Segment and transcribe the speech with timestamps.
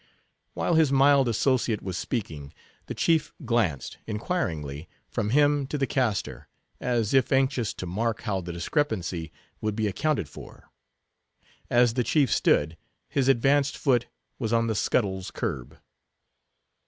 [0.55, 2.55] While his mild associate was speaking,
[2.87, 6.47] the chief glanced, inquiringly, from him to the caster,
[6.79, 10.71] as if anxious to mark how the discrepancy would be accounted for.
[11.69, 12.77] As the chief stood,
[13.09, 14.07] his advanced foot
[14.39, 15.77] was on the scuttle's curb.